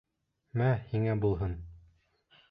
Мә, 0.61 0.69
һиңә 0.93 1.13
булһын! 1.25 1.53